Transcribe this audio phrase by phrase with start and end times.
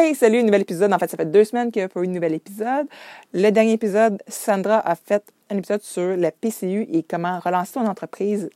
[0.00, 0.92] Hey, salut, un nouvel épisode.
[0.92, 2.86] En fait, ça fait deux semaines qu'il n'y a pas eu de nouvel épisode.
[3.32, 7.84] Le dernier épisode, Sandra a fait un épisode sur la PCU et comment relancer ton
[7.84, 8.48] entreprise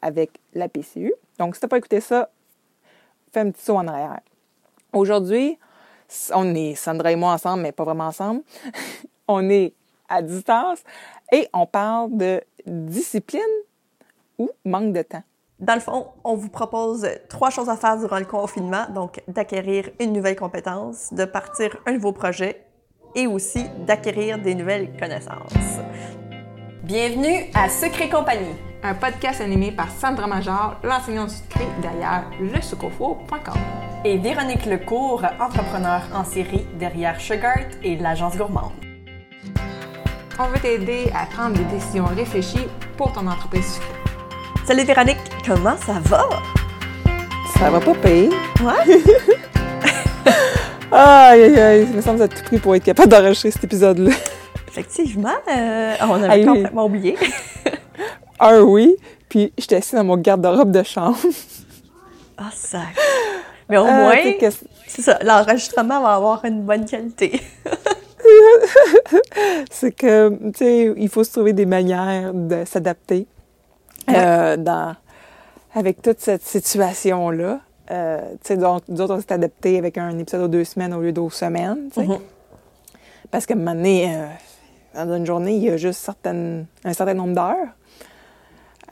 [0.00, 1.12] avec la PCU.
[1.40, 2.30] Donc, si tu n'as pas écouté ça,
[3.32, 4.20] fais un petit saut en arrière.
[4.92, 5.58] Aujourd'hui,
[6.32, 8.42] on est Sandra et moi ensemble, mais pas vraiment ensemble.
[9.26, 9.72] on est
[10.08, 10.78] à distance
[11.32, 13.40] et on parle de discipline
[14.38, 15.24] ou manque de temps.
[15.60, 19.88] Dans le fond, on vous propose trois choses à faire durant le confinement, donc d'acquérir
[20.00, 22.66] une nouvelle compétence, de partir un nouveau projet
[23.14, 25.78] et aussi d'acquérir des nouvelles connaissances.
[26.82, 33.54] Bienvenue à Secret Compagnie, un podcast animé par Sandra Major, l'enseignante du secret derrière lesucofo.com.
[34.04, 38.72] Et Véronique Lecourt, entrepreneur en série derrière Sugart et l'agence gourmande.
[40.36, 44.03] On veut t'aider à prendre des décisions réfléchies pour ton entreprise sucrée.
[44.66, 46.26] Salut Véronique, comment ça va?
[47.58, 48.30] Ça va pas payer.
[48.62, 48.96] Ouais?
[50.90, 54.10] aïe, aïe, aïe, il me semble que tout pris pour être capable d'enregistrer cet épisode-là.
[54.68, 57.14] Effectivement, euh, on avait complètement oublié.
[58.38, 58.96] ah oui,
[59.28, 61.18] puis j'étais assise dans mon garde-robe de chambre.
[62.38, 62.84] Ah, ça.
[63.68, 64.16] Mais au ah, moins,
[64.86, 67.38] c'est ça, l'enregistrement va avoir une bonne qualité.
[69.70, 73.26] c'est que, tu sais, il faut se trouver des manières de s'adapter.
[74.08, 74.94] Euh, dans,
[75.74, 77.60] avec toute cette situation-là.
[77.90, 81.12] Euh, donc, nous autres, on s'est adaptés avec un épisode aux deux semaines au lieu
[81.12, 81.90] d'aux semaines.
[81.96, 82.20] Mm-hmm.
[83.30, 86.92] Parce qu'à un moment donné, euh, dans une journée, il y a juste certaines, un
[86.92, 87.68] certain nombre d'heures.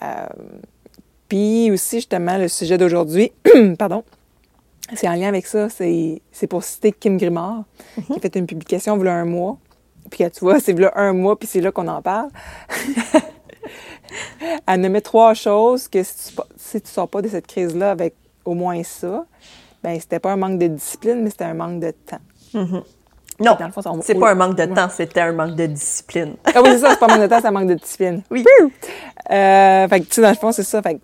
[0.03, 0.27] Euh,
[1.29, 3.33] puis aussi, justement, le sujet d'aujourd'hui,
[3.79, 4.03] pardon,
[4.95, 5.69] c'est en lien avec ça.
[5.69, 7.65] C'est pour citer Kim Grimard,
[7.97, 8.07] mm-hmm.
[8.07, 9.57] qui a fait une publication il y a un mois.
[10.11, 12.29] Puis tu vois, c'est là un mois, puis c'est là qu'on en parle.
[14.67, 18.15] Elle nommait trois choses que si tu, ne sors pas de cette crise-là avec
[18.45, 19.25] au moins ça,
[19.83, 22.21] ben c'était pas un manque de discipline, mais c'était un manque de temps.
[22.55, 22.83] Mm-hmm.
[23.41, 23.57] Non,
[24.03, 26.37] c'est pas un manque de temps, c'était un manque de discipline.
[26.45, 28.23] ah oui, c'est ça, c'est pas un manque de temps, c'est un manque de discipline.
[28.31, 28.45] Oui.
[29.31, 30.83] Euh, fait que, tu sais, dans le fond, c'est ça.
[30.83, 31.01] Fait que,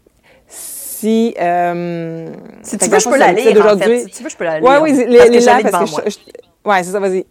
[0.47, 1.35] si...
[1.41, 2.33] Euh,
[2.63, 4.05] si tu veux, je peux la lire, en fait.
[4.05, 4.69] Si tu veux, je peux la lire.
[4.69, 7.25] Ouais, oui, les, les, parce que je, je, ouais, c'est ça, vas-y.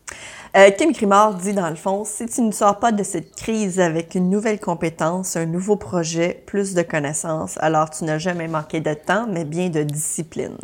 [0.58, 3.80] Euh, Kim Grimard dit dans le fond, si tu ne sors pas de cette crise
[3.80, 8.80] avec une nouvelle compétence, un nouveau projet, plus de connaissances, alors tu n'as jamais manqué
[8.80, 10.58] de temps, mais bien de discipline.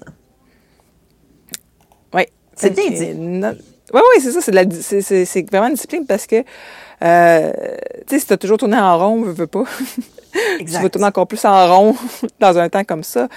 [2.12, 2.24] Oui.
[2.56, 3.14] C'est bien dit.
[3.94, 4.42] Oui, oui, c'est ça.
[4.42, 6.44] C'est, vraiment une discipline parce que,
[7.04, 7.52] euh,
[8.08, 9.66] tu sais, si tu as toujours tourné en rond, ne veux pas.
[10.58, 10.78] Exact.
[10.80, 11.96] tu vas tourner encore plus en rond
[12.40, 13.28] dans un temps comme ça.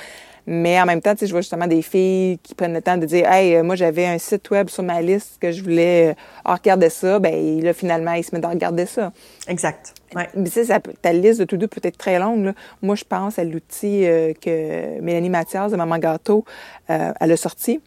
[0.47, 2.97] Mais en même temps, tu sais, je vois justement des filles qui prennent le temps
[2.97, 6.11] de dire Hey, euh, moi, j'avais un site web sur ma liste que je voulais
[6.11, 7.19] euh, regarder ça.
[7.19, 9.13] Ben là, finalement, ils se mettent à regarder ça.
[9.49, 9.95] Exact.
[10.15, 10.29] Ouais.
[10.37, 12.53] Mais tu sais, ta liste de tout deux peut être très longue.
[12.81, 16.45] Moi, je pense à l'outil euh, que Mélanie Mathias de Maman Gâteau,
[16.89, 17.81] elle a sorti,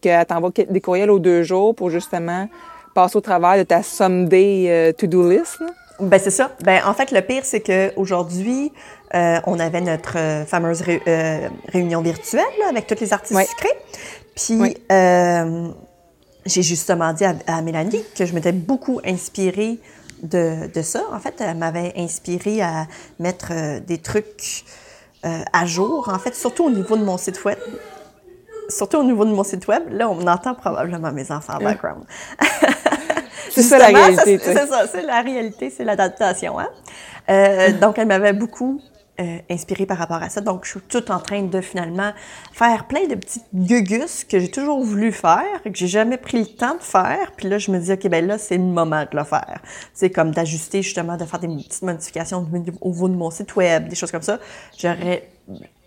[0.00, 2.48] qu'elle t'envoie des courriels aux deux jours pour justement
[2.94, 5.60] passer au travail de ta someday to-do list.
[5.98, 6.50] Ben c'est ça.
[6.62, 8.70] Ben en fait, le pire, c'est qu'aujourd'hui,
[9.14, 13.78] euh, on avait notre euh, fameuse euh, réunion virtuelle avec tous les artistes secrets.
[14.34, 14.76] Puis
[16.44, 19.80] j'ai justement dit à, Mélanie que je m'étais beaucoup inspirée
[20.22, 21.02] de, de, ça.
[21.12, 22.86] En fait, elle m'avait inspirée à
[23.18, 24.64] mettre des trucs
[25.24, 27.58] à jour, en fait, surtout au niveau de mon site web.
[28.68, 29.82] Surtout au niveau de mon site web.
[29.90, 32.04] Là, on entend probablement mes enfants en background.
[33.50, 34.38] c'est ça la réalité.
[34.38, 36.60] C'est ça, c'est la réalité, c'est l'adaptation.
[36.60, 36.68] Hein?
[37.28, 38.80] Euh, donc, elle m'avait beaucoup
[39.20, 40.40] euh, inspirée par rapport à ça.
[40.40, 42.12] Donc, je suis toute en train de finalement
[42.52, 46.46] faire plein de petits gugus que j'ai toujours voulu faire que j'ai jamais pris le
[46.46, 47.32] temps de faire.
[47.36, 49.60] Puis là, je me dis, OK, ben là, c'est le moment de le faire.
[49.94, 52.46] C'est comme d'ajuster justement, de faire des petites modifications
[52.80, 54.38] au niveau de mon site web, des choses comme ça.
[54.78, 55.28] J'aurais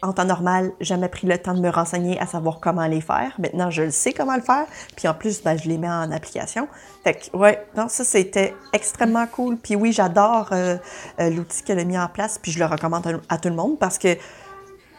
[0.02, 3.34] en temps normal, jamais pris le temps de me renseigner à savoir comment les faire.
[3.38, 4.66] Maintenant, je le sais comment le faire.
[4.96, 6.68] Puis en plus, ben, je les mets en application.
[7.04, 9.58] Fait que, ouais, non, ça, c'était extrêmement cool.
[9.58, 10.78] Puis oui, j'adore euh,
[11.20, 12.40] euh, l'outil qu'elle a mis en place.
[12.42, 14.16] Puis je le recommande à, tout le monde parce que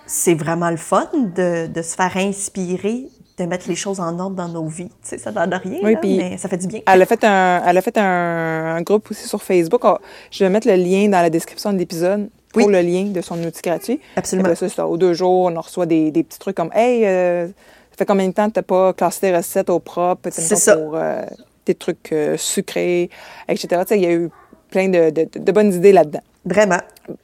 [0.07, 4.37] c'est vraiment le fun de, de, se faire inspirer de mettre les choses en ordre
[4.37, 4.91] dans nos vies.
[5.03, 6.81] Tu sais, ça donne rien, mais ça fait du bien.
[6.87, 9.81] Elle a fait un, elle a fait un, groupe aussi sur Facebook.
[9.85, 9.99] Ah,
[10.31, 13.43] je vais mettre le lien dans la description de l'épisode pour le lien de son
[13.43, 14.01] outil gratuit.
[14.17, 14.55] Absolument.
[14.55, 17.97] ça, ça, aux deux jours, on reçoit des, des petits trucs comme Hey, euh, ça
[17.99, 20.29] fait combien de temps que tu n'as pas classé tes recettes au propre?
[20.31, 20.77] C'est ça.
[20.77, 21.23] Pour euh,
[21.67, 23.11] des trucs euh, sucrés,
[23.49, 23.83] etc.
[23.93, 24.31] Il y a eu
[24.71, 26.23] plein de, de, de bonnes idées là-dedans.
[26.45, 26.81] Vraiment,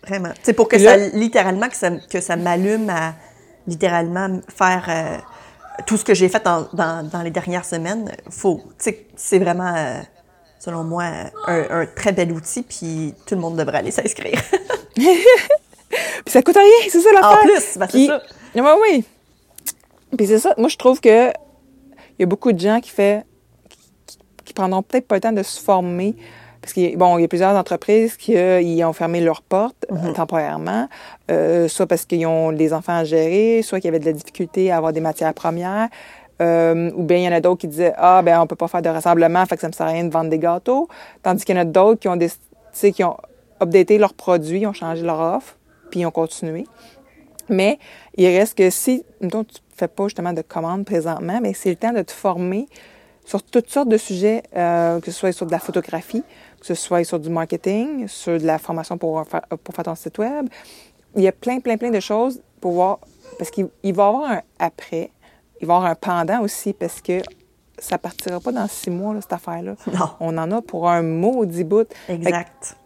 [0.06, 0.30] vraiment.
[0.42, 3.14] C'est pour que ça, littéralement, que ça, que ça m'allume à
[3.66, 5.22] littéralement faire
[5.86, 8.12] tout ce que j'ai fait dans, dans, dans, les dernières semaines.
[8.28, 10.02] Faut, c'est vraiment,
[10.66, 11.04] selon moi,
[11.46, 14.42] un, un, très bel outil, puis tout le monde devrait aller s'inscrire.
[14.96, 15.06] puis
[16.26, 17.38] ça coûte rien, c'est ça l'affaire.
[17.38, 18.22] En plus, ben c'est ça.
[18.56, 19.04] Oui, oui.
[20.16, 20.54] Puis c'est ça.
[20.58, 23.24] Moi, je trouve que il y a beaucoup de gens qui fait
[23.68, 26.16] qui, qui prendront peut-être pas le temps de se former
[26.66, 30.12] parce qu'il bon, il y a plusieurs entreprises qui euh, ont fermé leurs portes euh,
[30.12, 30.88] temporairement,
[31.30, 34.12] euh, soit parce qu'ils ont des enfants à gérer, soit qu'il y avait de la
[34.12, 35.88] difficulté à avoir des matières premières.
[36.40, 38.82] Ou bien il y en a d'autres qui disaient ah ben on peut pas faire
[38.82, 40.88] de rassemblement, fait ça me sert à rien de vendre des gâteaux,
[41.22, 42.30] tandis qu'il y en a d'autres qui ont des
[42.92, 43.16] qui ont
[43.62, 45.56] updaté leurs produits, ont changé leur offre,
[45.90, 46.66] puis ils ont continué.
[47.48, 47.78] Mais
[48.16, 51.76] il reste que si, mettons, tu fais pas justement de commandes présentement, mais c'est le
[51.76, 52.68] temps de te former
[53.24, 56.22] sur toutes sortes de sujets, que ce soit sur de la photographie,
[56.60, 59.94] que ce soit sur du marketing, sur de la formation pour faire, pour faire ton
[59.94, 60.48] site web.
[61.14, 62.98] Il y a plein, plein, plein de choses pour voir,
[63.38, 65.10] parce qu'il va y avoir un après,
[65.60, 67.20] il va y avoir un pendant aussi, parce que
[67.78, 69.74] ça partira pas dans six mois, cette affaire-là.
[69.92, 70.10] Non.
[70.20, 71.88] On en a pour un maudit bout.
[72.08, 72.76] Exact.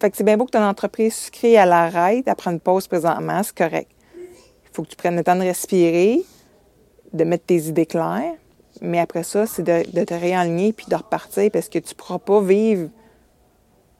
[0.00, 2.60] Fait que c'est bien beau que ton entreprise se crée à l'arrêt, à prendre une
[2.60, 3.90] pause présentement, c'est correct.
[4.16, 6.22] Il faut que tu prennes le temps de respirer,
[7.12, 8.34] de mettre tes idées claires,
[8.80, 12.18] mais après ça, c'est de, te réaligner puis de repartir parce que tu ne pourras
[12.18, 12.90] pas vivre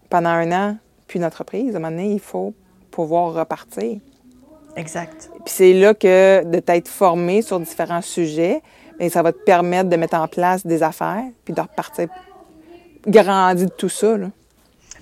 [0.09, 0.77] pendant un an
[1.09, 1.75] puis une entreprise.
[1.75, 2.55] À un moment donné, il faut
[2.93, 3.99] pouvoir repartir.
[4.77, 5.31] Exact.
[5.45, 8.63] Puis c'est là que de t'être formé sur différents sujets,
[8.99, 12.09] bien, ça va te permettre de mettre en place des affaires puis de repartir
[13.07, 14.17] grandi de tout ça.
[14.17, 14.29] Là.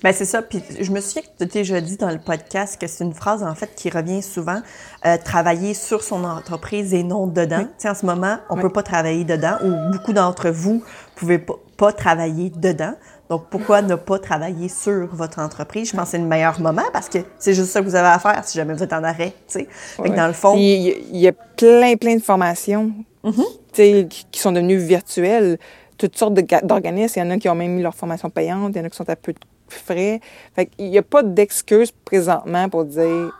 [0.02, 0.42] Ben c'est ça.
[0.42, 3.14] Puis je me souviens que tu as déjà dit dans le podcast que c'est une
[3.14, 4.60] phrase en fait qui revient souvent
[5.04, 7.62] euh, travailler sur son entreprise et non dedans.
[7.62, 10.84] Tu sais, en ce moment, on peut pas travailler dedans ou beaucoup d'entre vous
[11.14, 12.94] pouvez pas, pas travailler dedans.
[13.28, 15.90] Donc, pourquoi ne pas travailler sur votre entreprise?
[15.90, 18.08] Je pense que c'est le meilleur moment parce que c'est juste ça que vous avez
[18.08, 19.68] à faire si jamais vous êtes en arrêt, tu sais.
[19.70, 20.54] Fait que dans le fond...
[20.56, 22.92] Il y, a plein, plein de formations
[23.24, 23.44] mm-hmm.
[23.72, 25.58] tu qui sont devenues virtuelles.
[25.98, 27.14] Toutes sortes d'organismes.
[27.16, 28.72] Il y en a qui ont même mis leur formation payante.
[28.74, 29.38] Il y en a qui sont à peu de
[29.68, 30.20] frais.
[30.54, 33.32] Fait qu'il n'y a pas d'excuse présentement pour dire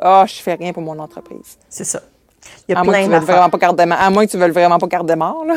[0.00, 1.56] Ah, oh, je fais rien pour mon entreprise.
[1.68, 2.02] C'est ça.
[2.68, 4.78] Il y a à plein moins vraiment pas garder À moins que tu veuilles vraiment
[4.78, 5.54] pas garder mort, là.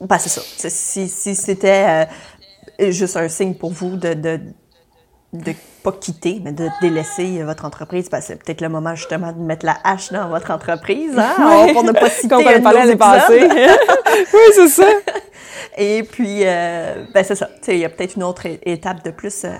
[0.00, 0.40] Ben, c'est ça.
[0.68, 2.04] Si, si c'était euh,
[2.78, 4.40] juste un signe pour vous de, de,
[5.32, 5.52] de
[5.82, 9.66] pas quitter, mais de délaisser votre entreprise, ben, c'est peut-être le moment justement de mettre
[9.66, 13.48] la hache dans votre entreprise, hein, pour ne pas citer Comme parlait passé.
[13.48, 14.86] oui, c'est ça.
[15.76, 17.48] Et puis, euh, ben c'est ça.
[17.68, 19.50] Il y a peut-être une autre étape de plus euh,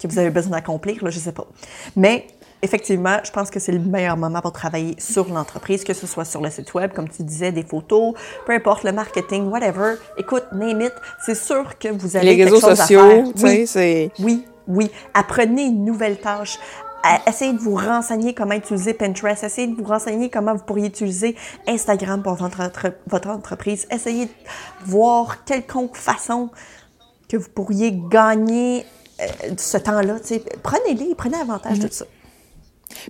[0.00, 1.46] que vous avez besoin d'accomplir, là, je sais pas.
[1.96, 2.26] Mais
[2.62, 6.24] effectivement, je pense que c'est le meilleur moment pour travailler sur l'entreprise, que ce soit
[6.24, 8.14] sur le site web, comme tu disais, des photos,
[8.46, 9.94] peu importe, le marketing, whatever.
[10.18, 10.92] Écoute, name it,
[11.24, 14.10] c'est sûr que vous avez Les réseaux sociaux, tu sais, c'est...
[14.18, 14.90] Oui, oui.
[15.14, 16.58] Apprenez une nouvelle tâche
[17.26, 21.36] essayez de vous renseigner comment utiliser Pinterest, essayez de vous renseigner comment vous pourriez utiliser
[21.66, 22.60] Instagram pour votre,
[23.06, 24.30] votre entreprise, essayez de
[24.84, 26.50] voir quelconque façon
[27.28, 28.84] que vous pourriez gagner
[29.20, 29.24] euh,
[29.56, 30.16] ce temps-là.
[30.62, 32.04] Prenez-les, prenez avantage de ça.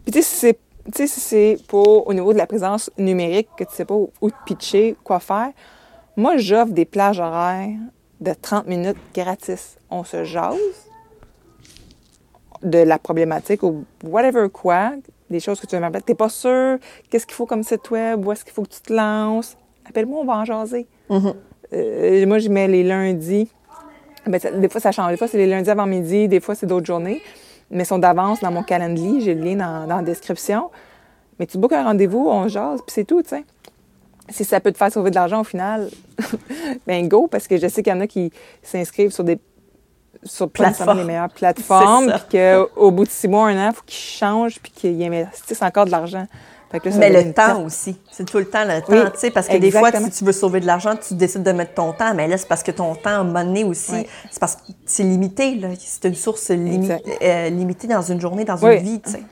[0.05, 0.57] Puis tu sais,
[0.93, 4.31] si c'est pour au niveau de la présence numérique que tu sais pas où, où
[4.31, 5.51] te pitcher, quoi faire,
[6.17, 7.79] moi j'offre des plages horaires
[8.21, 9.77] de 30 minutes gratis.
[9.91, 10.59] On se jase,
[12.63, 14.93] de la problématique ou whatever quoi,
[15.31, 16.03] des choses que tu veux m'appeler.
[16.03, 16.79] T'es pas sûr,
[17.09, 19.57] qu'est-ce qu'il faut comme site web, où est-ce qu'il faut que tu te lances.
[19.89, 20.87] Appelle-moi, on va en jaser.
[21.09, 21.35] Mm-hmm.
[21.73, 23.49] Euh, moi, je mets les lundis.
[24.27, 25.11] Ben, des fois, ça change.
[25.11, 27.23] Des fois, c'est les lundis avant midi, des fois, c'est d'autres journées.
[27.71, 29.21] Mais sont d'avance dans mon calendrier.
[29.21, 30.71] J'ai le lien dans, dans, la description.
[31.39, 33.45] Mais tu bookes un rendez-vous, on jase, puis c'est tout, tu sais.
[34.29, 35.89] Si ça peut te faire sauver de l'argent au final,
[36.87, 38.31] ben go, parce que je sais qu'il y en a qui
[38.63, 39.39] s'inscrivent sur des
[40.23, 40.99] sur plateforme.
[40.99, 44.61] les meilleures plateformes, puis qu'au bout de six mois, un an, il faut qu'ils changent,
[44.61, 46.27] puis qu'ils investissent encore de l'argent.
[46.99, 47.97] Mais le temps aussi.
[48.11, 50.33] C'est tout le temps le temps, tu sais, parce que des fois, si tu veux
[50.33, 52.95] sauver de l'argent, tu décides de mettre ton temps, mais là, c'est parce que ton
[52.95, 55.69] temps, à un moment donné aussi, c'est parce que c'est limité, là.
[55.79, 59.23] C'est une source euh, limitée dans une journée, dans une vie, tu sais.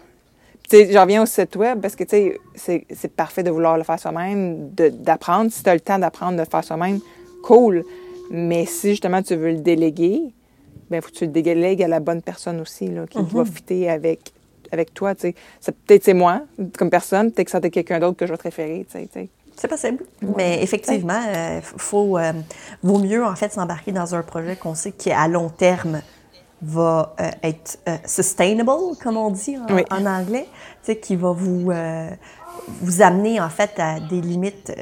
[0.71, 3.99] J'en reviens au site web parce que, tu sais, c'est parfait de vouloir le faire
[3.99, 5.51] soi-même, d'apprendre.
[5.51, 7.01] Si tu as le temps d'apprendre de le faire soi-même,
[7.43, 7.85] cool.
[8.31, 10.35] Mais si justement tu veux le déléguer,
[10.91, 13.47] bien, faut que tu le délègues à la bonne personne aussi, là, qui va mhm.
[13.47, 14.33] fitter avec,
[14.73, 15.73] avec toi, tu sais.
[15.87, 16.43] Peut-être c'est moi,
[16.77, 19.29] comme personne, peut-être que c'est quelqu'un d'autre que je vais préférer, tu sais.
[19.57, 20.05] C'est possible.
[20.37, 22.33] Mais effectivement, il euh, faut, euh,
[22.83, 26.01] vaut mieux, en fait, s'embarquer dans un projet qu'on sait qui, à long terme,
[26.63, 29.57] va euh, être sustainable, comme on dit
[29.91, 30.47] en, anglais,
[30.85, 31.73] tu sais, qui va vous,
[32.83, 34.73] vous amener, en fait, à des limites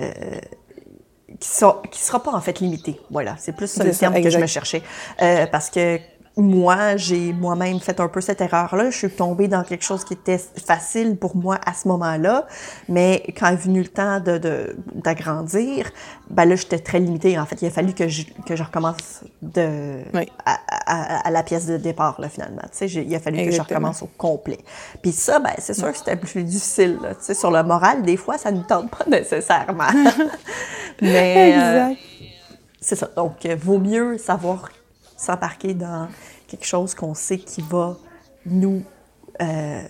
[1.39, 3.01] qui ne qui sera pas en fait limité.
[3.11, 4.83] Voilà, c'est plus ça le terme que je me cherchais.
[5.23, 5.99] Euh, parce que
[6.37, 8.91] moi, j'ai moi-même fait un peu cette erreur-là.
[8.91, 12.47] Je suis tombée dans quelque chose qui était facile pour moi à ce moment-là,
[12.91, 15.91] mais quand est venu le temps de, d'agrandir,
[16.29, 17.39] ben là, j'étais très limitée.
[17.39, 20.01] En fait, il a fallu que je, que je recommence de,
[20.45, 22.63] à, la pièce de départ, là, finalement.
[22.71, 24.59] Tu sais, il a fallu que je recommence au complet.
[25.01, 26.99] Puis ça, ben, c'est sûr que c'était plus difficile.
[27.01, 29.85] Tu sais, sur le moral, des fois, ça ne tente pas nécessairement.
[31.01, 31.95] mais euh,
[32.79, 33.09] c'est ça.
[33.17, 34.69] Donc, vaut mieux savoir
[35.17, 36.09] s'embarquer dans
[36.47, 37.97] quelque chose qu'on sait qui va
[38.45, 38.83] nous
[39.41, 39.83] euh,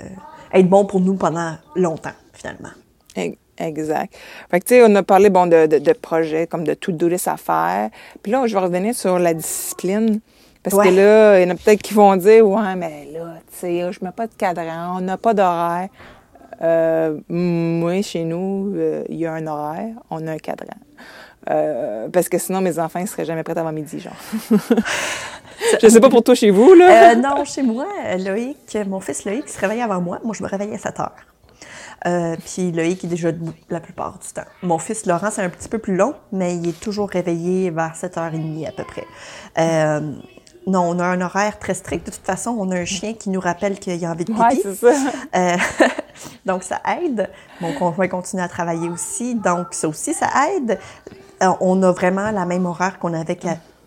[0.52, 2.70] être bon pour nous pendant longtemps, finalement.
[3.58, 4.14] Exact.
[4.50, 7.16] Fait que, tu sais, on a parlé, bon, de, de, projets comme de tout douler
[7.26, 7.90] à faire.
[8.22, 10.20] Puis là, je vais revenir sur la discipline.
[10.62, 13.58] Parce que là, il y en a peut-être qui vont dire, ouais, mais là, tu
[13.58, 15.88] sais, je mets pas de cadran, on n'a pas d'horaire.
[16.60, 20.76] Euh, moi, chez nous, euh, il y a un horaire, on a un cadran.
[21.50, 24.16] Euh, parce que sinon, mes enfants ne seraient jamais prêts avant midi, genre.
[25.82, 27.12] je sais pas pour toi chez vous, là.
[27.12, 27.86] Euh, non, chez moi,
[28.18, 30.20] Loïc, mon fils Loïc se réveille avant moi.
[30.24, 31.16] Moi, je me réveille à 7 heures.
[32.06, 34.48] Euh, puis Loïc est déjà debout la plupart du temps.
[34.62, 37.94] Mon fils Laurent, c'est un petit peu plus long, mais il est toujours réveillé vers
[37.94, 39.06] 7h30 à peu près.
[39.58, 40.12] Euh,
[40.66, 42.06] non, on a un horaire très strict.
[42.06, 44.42] De toute façon, on a un chien qui nous rappelle qu'il a envie de pipi.
[44.42, 44.94] Ouais, c'est ça.
[45.34, 45.56] Euh,
[46.46, 47.30] donc, ça aide.
[47.60, 49.34] Mon conjoint continue à travailler aussi.
[49.36, 50.78] Donc, ça aussi, ça aide.
[51.42, 53.36] Euh, on a vraiment la même horaire qu'on avait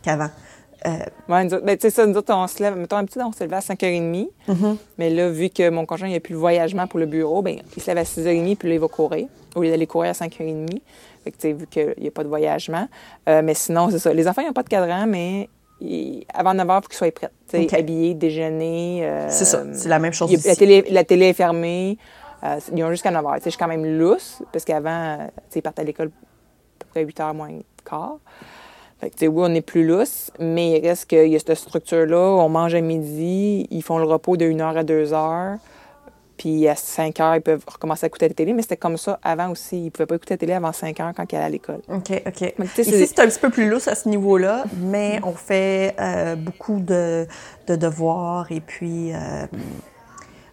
[0.02, 0.30] qu'avant.
[0.88, 0.92] Euh,
[1.28, 3.44] oui, ben, tu sais, ça, nous autres, on se lève, mettons, un petit on se
[3.44, 4.30] levait à 5h30.
[4.48, 4.78] Mm-hmm.
[4.98, 7.58] Mais là, vu que mon conjoint, il a plus le voyagement pour le bureau, ben,
[7.76, 10.14] il se lève à 6h30, puis là, il va courir, au lieu d'aller courir à
[10.14, 10.70] 5h30.
[11.24, 12.88] Fait que, tu sais, vu qu'il n'y a pas de voyagement.
[13.28, 14.14] Euh, mais sinon, c'est ça.
[14.14, 15.50] Les enfants, ils n'ont pas de cadran, mais
[16.34, 17.30] avant 9h, il faut qu'ils soient prêts.
[17.48, 19.02] sais, habillés, déjeuner.
[19.04, 20.32] Euh, c'est ça, c'est la même chose.
[20.46, 21.98] la, télé, la télé est fermée.
[22.74, 23.42] ils ont jusqu'à 9h.
[23.44, 26.12] Je suis quand même lousse, parce qu'avant, ils partent à l'école
[26.90, 27.50] près 8h moins
[27.86, 28.18] quart.
[29.00, 32.18] Fait que, oui, on est plus lousse, mais il reste qu'il y a cette structure-là.
[32.18, 35.58] On mange à midi, ils font le repos de 1 heure à 2 heures.
[36.40, 38.54] Puis à 5 heures, ils peuvent recommencer à écouter la télé.
[38.54, 39.78] Mais c'était comme ça avant aussi.
[39.78, 41.82] Ils ne pouvaient pas écouter la télé avant 5 heures quand ils allaient à l'école.
[41.90, 42.54] OK, OK.
[42.78, 46.80] Ici, c'est un petit peu plus lousse à ce niveau-là, mais on fait euh, beaucoup
[46.80, 47.26] de,
[47.68, 49.48] de, devoirs et puis euh,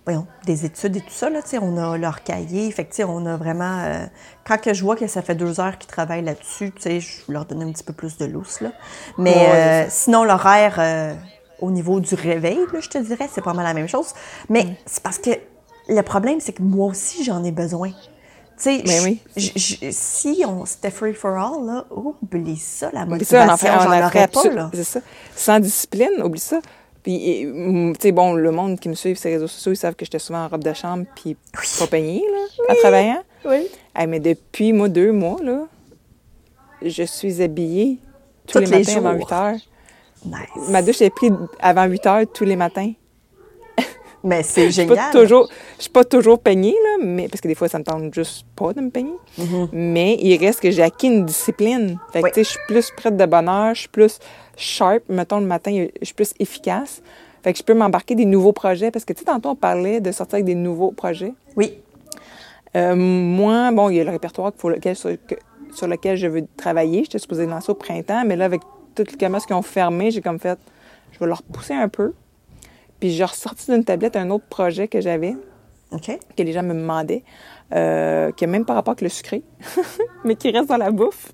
[0.07, 1.29] voyons, des études et tout ça.
[1.29, 2.71] Là, on a leur cahier.
[2.71, 3.81] Fait que, on a vraiment.
[3.85, 4.07] Euh,
[4.47, 7.63] quand que je vois que ça fait deux heures qu'ils travaillent là-dessus, je leur donne
[7.63, 8.61] un petit peu plus de lousse.
[8.61, 8.71] Là.
[9.19, 11.15] Mais euh, sinon, l'horaire euh,
[11.61, 14.15] au niveau du réveil, là, je te dirais, c'est pas mal la même chose.
[14.49, 14.75] Mais mm.
[14.87, 15.31] c'est parce que
[15.89, 17.91] le problème, c'est que moi aussi, j'en ai besoin.
[18.59, 19.21] Tu sais, oui.
[19.93, 24.71] si on c'était free for all, là, oublie ça, la motivation, j'en aurais pas, là.
[24.73, 25.01] C'est ça.
[25.35, 26.61] Sans discipline, oublie ça.
[27.07, 29.77] Puis, mm, tu sais, bon, le monde qui me suit sur les réseaux sociaux, ils
[29.77, 31.37] savent que j'étais souvent en robe de chambre puis
[31.79, 33.23] pas peignée, là, en travaillant.
[33.45, 33.69] Oui.
[34.09, 35.69] mais depuis, moi, deux mois, là,
[36.83, 37.99] je suis habillée
[38.49, 39.55] tous les, matins avant 8 heures.
[40.25, 40.69] Nice.
[40.69, 42.91] Ma douche est prise avant 8 heures tous les matins.
[44.25, 45.13] Mais c'est génial.
[45.15, 48.13] Je je suis pas toujours peignée, là, mais, parce que des fois, ça me tente
[48.13, 49.15] juste pas de me peigner.
[49.39, 49.69] Mm-hmm.
[49.73, 52.01] Mais il reste que j'ai acquis une discipline.
[52.13, 54.19] Fait que, tu sais, je suis plus prête de bonheur, je suis plus
[54.57, 57.03] sharp, mettons, le matin, je suis plus efficace.
[57.43, 60.01] Fait que je peux m'embarquer des nouveaux projets parce que, tu sais, tantôt, on parlait
[60.01, 61.33] de sortir avec des nouveaux projets.
[61.57, 61.79] Oui.
[62.77, 67.05] Euh, moi, bon, il y a le répertoire pour lequel, sur, lequel je veux travailler.
[67.05, 68.63] J'étais supposée lancer au printemps, mais là, avec
[68.95, 70.59] toutes les commerces qui ont fermé, j'ai comme fait,
[71.13, 72.15] je vais leur pousser un peu.
[72.99, 75.37] Puis j'ai ressorti d'une tablette un autre projet que j'avais,
[75.93, 76.19] OK.
[76.37, 77.23] que les gens me demandaient,
[77.75, 79.43] euh, qui n'a même pas rapport avec le sucré,
[80.25, 81.33] mais qui reste dans la bouffe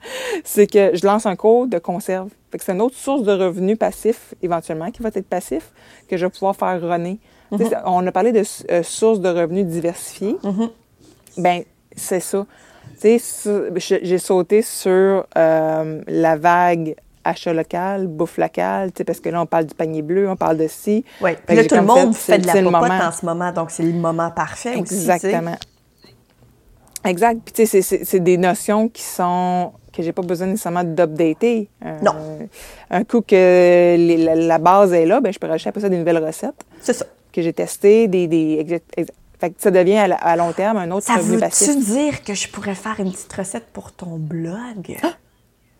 [0.44, 2.30] c'est que je lance un cours de conserve.
[2.58, 5.70] c'est une autre source de revenus passifs, éventuellement, qui va être passif,
[6.08, 7.18] que je vais pouvoir faire runner.
[7.50, 7.68] Mhm.
[7.86, 10.36] On a parlé de euh, sources de revenus diversifiées.
[10.42, 10.70] Mhm.
[11.38, 11.62] Ben,
[11.96, 12.46] c'est ça.
[13.02, 19.66] J'ai sauté sur euh, la vague achat local, bouffe locale, parce que là, on parle
[19.66, 21.04] du panier bleu, on parle de ci.
[21.20, 23.82] Oui, puis là, tout le monde fait, de la popote en ce moment, donc c'est
[23.82, 25.56] le moment parfait Exactement.
[27.04, 27.40] Exact.
[27.44, 31.68] Puis, tu sais, c'est des notions qui sont que j'ai pas besoin nécessairement d'updater.
[32.02, 32.14] non.
[32.90, 36.24] Un coup que la, base est là, ben je peux rajouter après ça des nouvelles
[36.24, 36.64] recettes.
[36.80, 37.04] C'est ça.
[37.32, 38.80] Que j'ai testées, des, des
[39.38, 41.66] fait que ça devient à, long terme un autre ça revenu passif.
[41.66, 44.98] Ça veut-tu dire que je pourrais faire une petite recette pour ton blog?
[45.02, 45.12] Ah!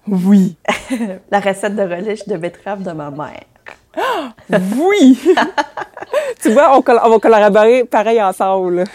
[0.07, 0.57] Oui.
[1.31, 3.45] la recette de relish de betterave de ma mère.
[4.77, 5.19] oui!
[6.41, 8.85] tu vois, on, va collaborer pareil ensemble.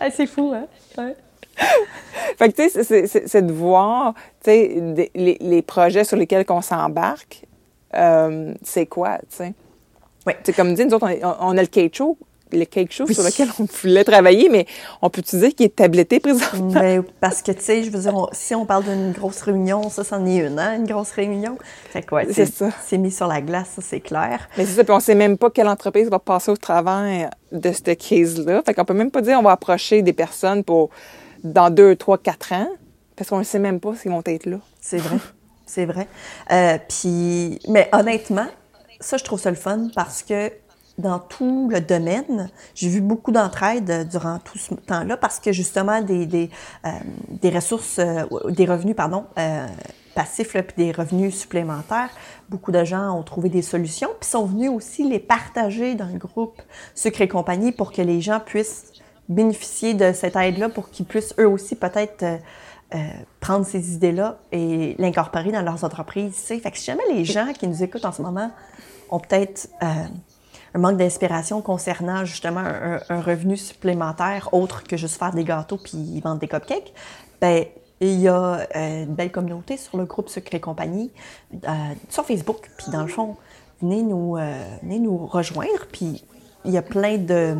[0.00, 0.66] Ah, c'est fou, hein?
[0.96, 1.16] Ouais.
[2.38, 6.60] fait que, tu sais, c'est de voir, tu sais, les, les, projets sur lesquels on
[6.60, 7.44] s'embarque,
[7.94, 9.54] euh, c'est quoi, tu sais?
[10.26, 10.32] Oui.
[10.44, 11.08] C'est comme dit, nous autres,
[11.40, 12.18] on, a le cake show.
[12.52, 14.66] le quelque chose sur lequel on voulait travailler, mais
[15.02, 16.80] on peut dire qu'il est tabletté présentement?
[16.80, 19.88] Ben, parce que, tu sais, je veux dire, on- si on parle d'une grosse réunion,
[19.88, 21.56] ça, c'en est une, hein, une grosse réunion.
[21.90, 22.70] Fait que, ouais, C'est ça.
[22.84, 24.48] C'est mis sur la glace, ça, c'est clair.
[24.58, 27.72] Mais c'est ça, puis on sait même pas quelle entreprise va passer au travers de
[27.72, 28.62] cette crise-là.
[28.66, 30.90] Fait qu'on peut même pas dire on va approcher des personnes pour
[31.52, 32.68] dans deux, trois, quatre ans,
[33.16, 34.58] parce qu'on ne sait même pas s'ils vont être là.
[34.80, 35.16] C'est vrai.
[35.66, 36.06] c'est vrai.
[36.52, 38.46] Euh, puis, mais honnêtement,
[39.00, 40.52] ça, je trouve ça le fun parce que
[40.98, 45.52] dans tout le domaine, j'ai vu beaucoup d'entraide euh, durant tout ce temps-là parce que
[45.52, 46.50] justement, des, des,
[46.86, 48.00] euh, ressources,
[48.48, 49.24] des revenus, pardon,
[50.14, 52.08] passifs, puis des revenus supplémentaires,
[52.48, 56.18] beaucoup de gens ont trouvé des solutions, puis sont venus aussi les partager dans le
[56.18, 56.62] groupe
[56.94, 58.92] Sucre et compagnie pour que les gens puissent
[59.28, 62.36] bénéficier de cette aide-là, pour qu'ils puissent eux aussi peut-être euh,
[62.94, 62.98] euh,
[63.40, 66.36] prendre ces idées-là et l'incorporer dans leurs entreprises.
[66.36, 68.50] Fait que si jamais les gens qui nous écoutent en ce moment
[69.10, 69.86] ont peut-être euh,
[70.74, 72.62] un manque d'inspiration concernant justement
[73.08, 76.92] un, revenu supplémentaire autre que juste faire des gâteaux puis vendre des cupcakes,
[77.40, 77.64] ben
[78.00, 81.10] il y a une belle communauté sur le groupe Sucre et compagnie
[82.10, 82.70] sur Facebook.
[82.76, 83.36] Puis dans le fond,
[83.80, 84.34] venez nous,
[84.82, 85.86] venez nous rejoindre.
[85.90, 86.22] Puis
[86.66, 87.56] il y a plein de,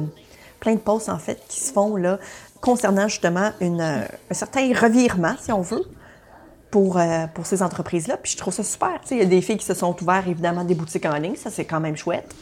[0.61, 2.19] plein de posts en fait qui se font là
[2.61, 5.85] concernant justement une, euh, un certain revirement, si on veut,
[6.71, 8.17] pour, euh, pour ces entreprises-là.
[8.23, 9.01] Puis je trouve ça super.
[9.11, 11.37] Il y a des filles qui se sont ouvertes, évidemment, des boutiques en ligne.
[11.37, 12.35] Ça, c'est quand même chouette.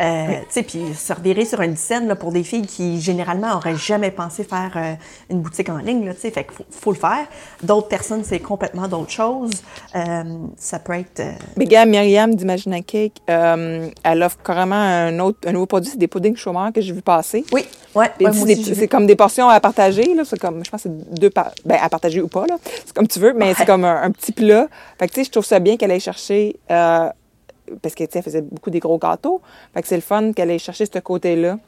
[0.00, 3.76] Euh, sais, Puis se revirer sur une scène là, pour des filles qui, généralement, n'auraient
[3.76, 4.94] jamais pensé faire euh,
[5.30, 6.06] une boutique en ligne.
[6.06, 7.26] Là, fait qu'il faut, faut le faire.
[7.62, 9.50] D'autres personnes, c'est complètement d'autres choses.
[9.94, 10.22] Euh,
[10.56, 11.22] ça peut être...
[11.56, 16.08] Mais gars, Myriam d'Imagine Cake, elle offre carrément un autre, un nouveau produit, c'est des
[16.08, 17.44] puddings chômeurs que j'ai vu passer.
[17.52, 17.64] Oui,
[17.94, 18.10] ouais,
[18.76, 20.22] c'est comme des portions à partager, là.
[20.24, 22.44] C'est comme, je pense que c'est deux par, ben, à partager ou pas.
[22.84, 23.65] C'est comme tu veux, mais Ouais.
[23.72, 24.68] comme un, petit plat.
[24.98, 27.10] Fait que, tu sais, je trouve ça bien qu'elle aille chercher, euh,
[27.82, 29.40] parce que, tu sais, elle faisait beaucoup des gros gâteaux.
[29.74, 31.58] Fait que c'est le fun qu'elle aille chercher ce côté-là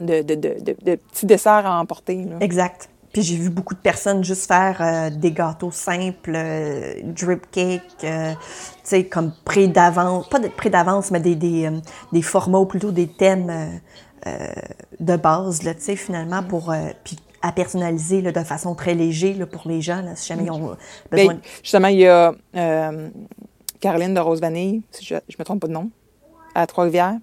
[0.00, 2.26] de, de, de, petits desserts à emporter.
[2.40, 2.88] Exact.
[3.12, 7.82] Puis j'ai vu beaucoup de personnes juste faire euh, des gâteaux simples, euh, drip cake,
[7.98, 8.06] tu
[8.82, 11.70] sais, comme près d'avance, pas de près d'avance, mais des, des,
[12.12, 13.80] des formats ou plutôt des thèmes
[14.98, 16.72] de base, tu sais, finalement, pour,
[17.44, 20.50] à personnaliser là, de façon très léger là, pour les gens, là, si jamais ils
[20.50, 20.76] ont
[21.10, 21.34] besoin.
[21.34, 23.08] Ben, justement, il y a euh,
[23.80, 25.90] Caroline de Rose Vanille, si je ne me trompe pas de nom,
[26.54, 27.16] à Trois-Rivières,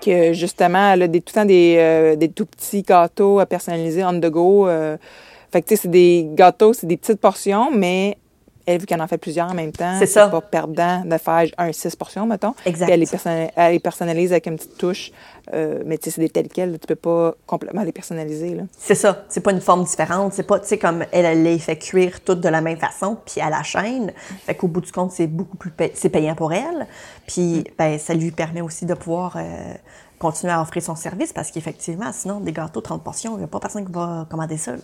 [0.00, 3.46] que justement, elle a des, tout le temps des, euh, des tout petits gâteaux à
[3.46, 4.68] personnaliser on the go.
[4.68, 4.96] euh.
[5.50, 8.18] fait que, tu sais, c'est des gâteaux, c'est des petites portions, mais
[8.70, 10.28] elle, vu qu'elle en fait plusieurs en même temps, C'est ça.
[10.28, 12.54] pas perdant de faire un six portions, mettons.
[12.66, 12.86] Exact.
[12.86, 15.10] Puis elle les, personnalise, elle les personnalise avec une petite touche.
[15.54, 18.62] euh, mais tu sais, c'est des tels quels, tu peux pas complètement les personnaliser, là.
[18.78, 21.58] C'est ça, c'est pas une forme différente, c'est pas, tu sais, comme elle, elle les
[21.58, 24.12] fait cuire toutes de la même façon, puis à la chaîne.
[24.46, 26.86] Fait qu'au bout du compte, c'est beaucoup plus, pay- c'est payant pour elle.
[27.26, 29.74] Puis, ben, ça lui permet aussi de pouvoir euh,
[30.18, 33.46] continuer à offrir son service, parce qu'effectivement, sinon, des gâteaux 30 portions, il y a
[33.48, 34.78] pas personne qui va commander ça, là.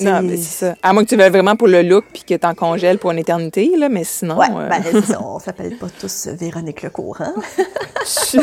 [0.00, 0.74] Non, C'est- mais c'est ça.
[0.82, 3.18] À moins que tu veuilles vraiment pour le look puis que t'en congèles pour une
[3.18, 4.38] éternité, là, mais sinon.
[4.38, 7.34] Ouais, euh, ben, c'est ça, on s'appelle pas tous Véronique Lecourt, hein?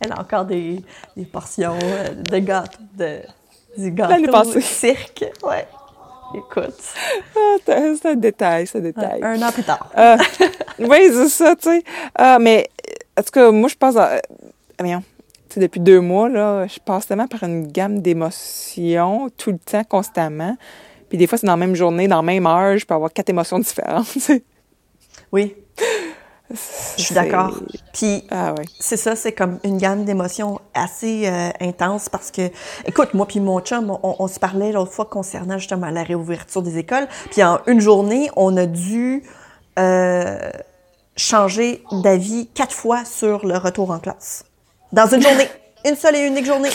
[0.00, 0.82] Elle a encore des,
[1.16, 3.20] des portions euh, de gâteaux, de,
[3.78, 4.60] du gâteau passée.
[4.60, 5.66] cirque, ouais.
[6.36, 6.74] Écoute,
[7.36, 9.20] Ah, c'est un détail, c'est un détail.
[9.22, 9.88] un an plus tard.
[10.80, 11.84] Oui, c'est ça, tu sais.
[12.40, 12.68] Mais,
[13.16, 14.20] en tout cas, moi, je passe à.
[14.78, 15.02] voyons.
[15.56, 20.56] Depuis deux mois, là, je passe tellement par une gamme d'émotions, tout le temps, constamment.
[21.08, 23.12] Puis des fois, c'est dans la même journée, dans la même heure, je peux avoir
[23.12, 24.06] quatre émotions différentes.
[25.32, 25.54] Oui,
[26.50, 27.58] je suis d'accord.
[27.92, 28.64] Puis Ah, oui.
[28.78, 32.50] c'est ça, c'est comme une gamme d'émotions assez euh, intense parce que,
[32.86, 36.62] écoute, moi puis mon chum, on, on se parlait l'autre fois concernant justement la réouverture
[36.62, 37.08] des écoles.
[37.30, 39.24] Puis en une journée, on a dû
[39.78, 40.50] euh,
[41.16, 44.44] changer d'avis quatre fois sur le retour en classe.
[44.92, 45.48] Dans une journée,
[45.84, 46.70] une seule et unique journée.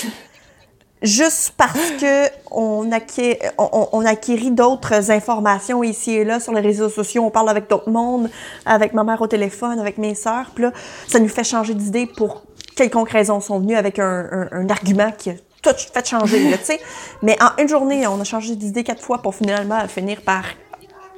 [1.02, 6.89] Juste parce que on, acquis, on, acquérit d'autres informations ici et là sur les réseaux
[6.89, 8.30] sociaux, on parle avec d'autres mondes,
[8.65, 10.74] avec ma mère au téléphone, avec mes sœurs, puis là,
[11.08, 12.43] ça nous fait changer d'idée pour
[12.76, 13.39] quelconque raison.
[13.39, 16.82] Sont venus avec un, un- argument qui a tout fait changer, tu sais.
[17.22, 20.43] Mais en une journée, on a changé d'idée quatre fois pour finalement finir par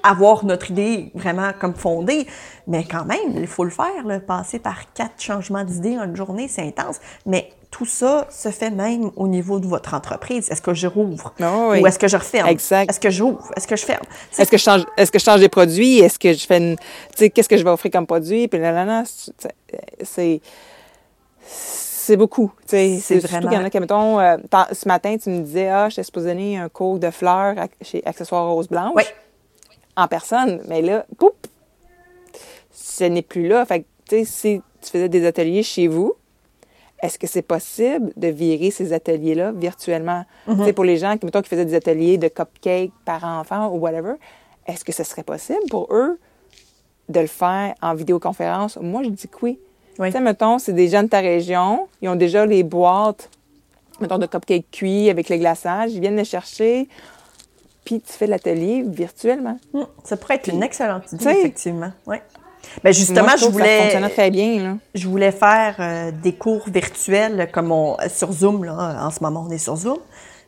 [0.03, 2.27] avoir notre idée vraiment comme fondée.
[2.67, 6.15] Mais quand même, il faut le faire, là, passer par quatre changements d'idée en une
[6.15, 6.99] journée, c'est intense.
[7.25, 10.49] Mais tout ça se fait même au niveau de votre entreprise.
[10.51, 11.33] Est-ce que je rouvre?
[11.41, 11.79] Ah oui.
[11.81, 12.47] Ou est-ce que je referme?
[12.49, 12.89] Exact.
[12.89, 13.49] Est-ce que j'ouvre?
[13.55, 14.03] Est-ce que je ferme?
[14.37, 15.99] Est-ce que je change, est-ce que je change des produits?
[15.99, 16.83] Est-ce que je fais une, tu
[17.15, 18.47] sais, qu'est-ce que je vais offrir comme produit?
[18.47, 19.03] Puis là, là, là,
[20.03, 20.41] c'est,
[21.45, 22.99] c'est, beaucoup, tu sais.
[23.01, 24.35] C'est vraiment- qu'il y en a qui, mettons, euh,
[24.73, 28.01] ce matin, tu me disais, ah, j'étais supposée donner un cours de fleurs à- chez
[28.05, 28.91] Accessoires Rose Blanche.
[28.95, 29.03] Oui.
[29.95, 30.61] En personne.
[30.67, 31.35] Mais là, poup!
[32.71, 33.65] Ce n'est plus là.
[33.65, 36.13] Fait que, tu sais, si tu faisais des ateliers chez vous,
[37.01, 40.23] est-ce que c'est possible de virer ces ateliers-là virtuellement?
[40.47, 43.69] Tu sais, Pour les gens qui, mettons, qui faisaient des ateliers de cupcakes par enfant
[43.69, 44.13] ou whatever,
[44.67, 46.19] est-ce que ce serait possible pour eux
[47.09, 48.77] de le faire en vidéoconférence?
[48.77, 49.59] Moi, je dis que oui.
[49.99, 50.07] Oui.
[50.07, 53.29] Tu sais, mettons, c'est des gens de ta région, ils ont déjà les boîtes,
[53.99, 56.87] mettons, de cupcakes cuits avec les glaçages, ils viennent les chercher,
[57.85, 59.57] puis tu fais l'atelier virtuellement.
[59.73, 61.91] Hmm, Ça pourrait être une excellente idée, effectivement.
[62.07, 62.21] Ouais.
[62.83, 64.77] Ben justement, Moi, je, Ça voulais, fonctionnait très bien, là.
[64.93, 68.63] je voulais faire euh, des cours virtuels comme on, sur Zoom.
[68.63, 69.97] Là, en ce moment, on est sur Zoom.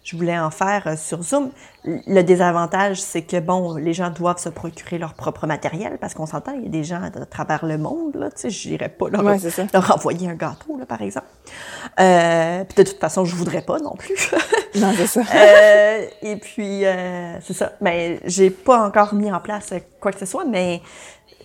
[0.03, 1.51] Je voulais en faire euh, sur Zoom.
[1.85, 6.25] Le désavantage, c'est que, bon, les gens doivent se procurer leur propre matériel parce qu'on
[6.25, 9.09] s'entend, il y a des gens à travers le monde, là, tu sais, j'irais pas
[9.09, 9.37] leur, Ouais,
[9.73, 11.27] leur envoyer un gâteau, là, par exemple.
[11.99, 14.31] Euh, puis de toute façon, je voudrais pas non plus.
[14.75, 15.21] Non, c'est ça.
[15.35, 17.73] Euh, et puis, euh, c'est ça.
[17.79, 20.81] Mais j'ai pas encore mis en place quoi que ce soit, mais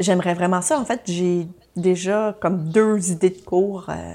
[0.00, 0.78] j'aimerais vraiment ça.
[0.78, 3.86] En fait, j'ai déjà comme deux idées de cours.
[3.90, 4.14] euh,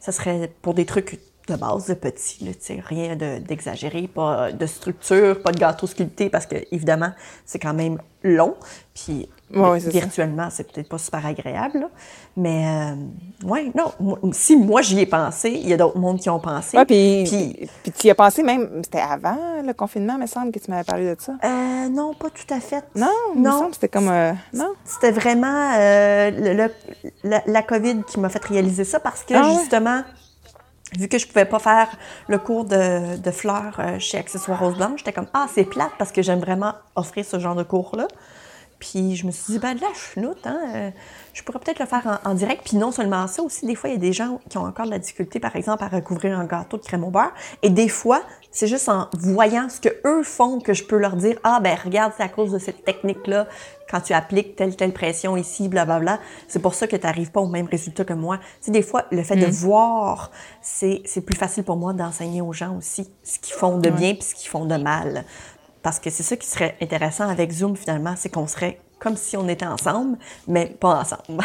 [0.00, 2.52] ça serait pour des trucs de base, de petits, là,
[2.86, 7.10] rien de- d'exagéré, pas de structure, pas de gâteau sculpté, parce que, évidemment,
[7.44, 8.54] c'est quand même long.
[8.94, 11.88] Puis, Ouais, virtuellement, c'est peut-être pas super agréable, là.
[12.36, 13.92] Mais, euh, ouais, non.
[13.98, 16.76] moi- si moi, j'y ai pensé, il y a d'autres mondes qui ont pensé.
[16.76, 20.26] Ouais, puis, Puis- puis tu y as pensé même, c'était avant le confinement, il me
[20.26, 21.32] semble que tu m'avais parlé de ça.
[21.42, 22.84] Euh, non, pas tout à fait.
[22.94, 23.70] Non, non.
[23.72, 24.72] c'était comme, euh, non?
[24.84, 26.72] C'était vraiment euh, le- le-
[27.24, 29.54] la, la COVID qui m'a fait réaliser ça parce que Ah ouais?
[30.96, 31.88] Vu que je pouvais pas faire
[32.28, 36.12] le cours de, fleurs euh, chez Accessoires Rose Blanche, j'étais comme ah c'est plate parce
[36.12, 38.08] que j'aime vraiment offrir ce genre de cours là.
[38.78, 40.90] Puis je me suis dit ben de la chenoute, hein, euh,
[41.38, 42.62] je pourrais peut-être le faire en, en direct.
[42.64, 44.86] Puis non seulement ça aussi, des fois il y a des gens qui ont encore
[44.86, 47.32] de la difficulté, par exemple à recouvrir un gâteau de crème au beurre.
[47.62, 51.16] Et des fois c'est juste en voyant ce que eux font que je peux leur
[51.16, 53.46] dire ah ben regarde c'est à cause de cette technique là
[53.90, 57.40] quand tu appliques telle telle pression ici blablabla c'est pour ça que tu n'arrives pas
[57.40, 58.38] au même résultat que moi.
[58.38, 62.40] Tu sais des fois le fait de voir c'est c'est plus facile pour moi d'enseigner
[62.40, 65.24] aux gens aussi ce qu'ils font de bien puis ce qu'ils font de mal.
[65.82, 69.36] Parce que c'est ça qui serait intéressant avec Zoom finalement c'est qu'on serait comme si
[69.36, 71.44] on était ensemble mais pas ensemble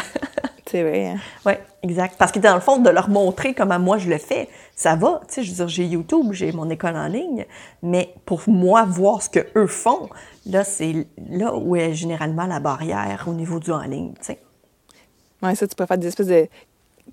[0.66, 1.06] C'est vrai.
[1.08, 1.16] hein?
[1.46, 2.16] Oui, exact.
[2.18, 5.20] Parce que dans le fond, de leur montrer comment moi je le fais, ça va.
[5.28, 7.44] Tu sais, je veux dire, j'ai YouTube, j'ai mon école en ligne,
[7.82, 10.08] mais pour moi, voir ce que eux font,
[10.46, 14.38] là, c'est là où est généralement la barrière au niveau du en ligne, tu sais.
[15.42, 16.48] Ouais, ça, tu peux faire des espèces de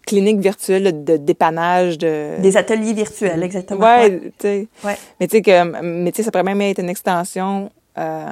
[0.08, 2.42] cliniques virtuelles de dépannage de.
[2.42, 3.82] Des ateliers virtuels, exactement.
[3.82, 4.20] Ouais, Ouais.
[4.22, 4.68] tu sais.
[4.84, 4.98] Ouais.
[5.20, 8.26] Mais tu sais que, mais tu sais, ça pourrait même être une extension euh,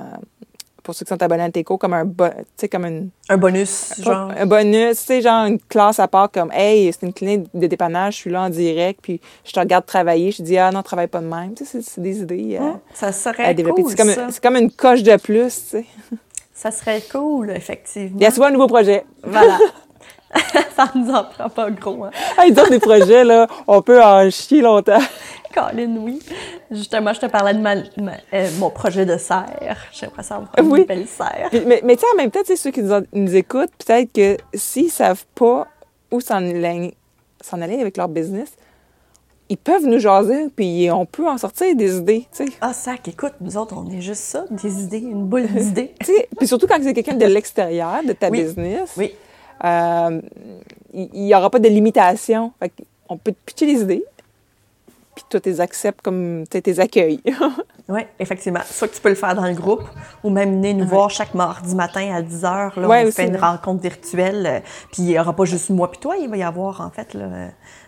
[0.89, 2.25] pour ceux qui sont abonnés à tes cours, comme un, bo-
[2.71, 4.31] comme une, Un bonus, genre.
[4.35, 7.67] un bonus, tu sais, genre une classe à part, comme, hey, c'est une clinique de
[7.67, 10.71] dépannage, je suis là en direct, puis je te regarde travailler, je te dis, ah
[10.71, 11.53] non, travaille pas de même.
[11.53, 13.83] Tu sais, c'est- des idées euh, ça à serait développer.
[13.83, 15.85] cool, c'est comme, c'est comme une coche de plus, tu sais.
[16.55, 18.17] Ça serait cool, effectivement.
[18.19, 19.05] Il y a souvent un nouveau projet.
[19.23, 19.57] Voilà.
[20.75, 22.11] ça nous en prend pas gros, hein.
[22.37, 24.99] Hey, d'autres des projets, là, on peut en chier longtemps.
[25.53, 26.19] Colin, oui.
[26.71, 29.77] Justement, je te parlais de ma- ma- euh, mon projet de serre.
[29.91, 30.85] J'aimerais ça avoir une Oui.
[30.85, 31.49] belle serre.
[31.65, 34.91] Mais mais tu sais, en même temps, ceux qui nous, nous écoutent, peut-être que s'ils
[34.91, 35.67] savent pas
[36.11, 36.93] où s'en aller,
[37.81, 38.49] avec leur business,
[39.51, 42.51] ils peuvent nous jaser, puis on peut en sortir des idées, tu sais.
[42.61, 45.93] Ah, sac, écoute, nous autres, on est juste ça, des idées, une boule d'idées.
[46.01, 48.43] Tu sais, Puis surtout quand c'est quelqu'un de l'extérieur de ta Oui.
[48.43, 49.11] business, Oui,
[49.65, 50.21] euh,
[50.93, 52.51] il n'y aura pas de limitation.
[52.59, 52.71] Fait
[53.07, 54.03] on peut te pitcher les idées,
[55.21, 57.21] puis toi, tu les acceptes comme tu les accueilles.
[57.89, 58.61] oui, effectivement.
[58.65, 59.83] Soit que tu peux le faire dans le groupe,
[60.23, 62.79] ou même venir nous voir chaque mardi matin à 10 h.
[62.79, 63.39] Là, Ouais, on aussi, fait une ouais.
[63.39, 64.45] rencontre virtuelle.
[64.45, 64.59] euh,
[64.91, 67.13] Puis il n'y aura pas juste moi puis toi, il va y avoir, en fait,
[67.13, 67.27] là,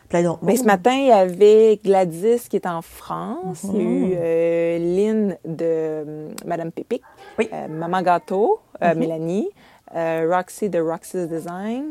[0.09, 3.63] plein d'autres Mais ce matin, il y avait Gladys qui est en France.
[3.63, 4.03] Il y a Mhm.
[4.11, 7.01] eu euh, Lynn de euh, Madame Pépic.
[7.39, 7.47] Oui.
[7.53, 8.97] Euh, Maman Gâteau, Mhm.
[8.99, 9.49] Mélanie.
[9.93, 11.83] Roxy de Roxy's Design.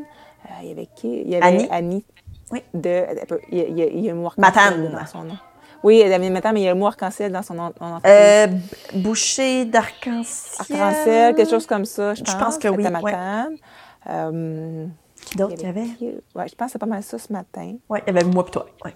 [0.63, 1.21] Il y avait qui?
[1.23, 1.69] Il y avait Annie.
[1.71, 2.05] Annie.
[2.53, 2.63] Oui.
[2.75, 3.05] De,
[3.51, 4.93] il, y a, il y a- il arc-en-ciel Matane.
[4.93, 5.37] dans son nom.
[5.83, 7.73] Oui, avait Matane, mais il y a le mot arc-en-ciel dans son nom.
[8.07, 8.47] Euh,
[8.95, 10.79] boucher d'arc-en-ciel.
[10.81, 12.35] Arc-en-ciel, quelque chose comme ça, je Je pense.
[12.35, 12.91] pense que oui, ouais.
[12.91, 13.57] Matane.
[14.09, 14.87] Euh,
[15.25, 15.87] Qui d'autre qu'il y avait?
[15.99, 17.75] qui- Ouais, je pense que c'est pas mal ça ce matin.
[17.89, 18.67] Oui, il y avait moi puis toi.
[18.85, 18.95] Ouais.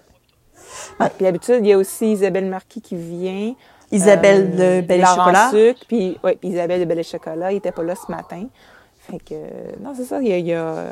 [0.99, 3.53] Ah, Puis d'habitude, il y a aussi Isabelle Marquis qui vient.
[3.91, 5.49] Isabelle Euh, de Belle et Chocolat.
[5.51, 8.47] Sucre, puis, ouais, puis Isabelle de Belle et Chocolat, il était pas là ce matin.
[8.97, 9.35] Fait que,
[9.79, 10.85] non, c'est ça, il y a, il y a,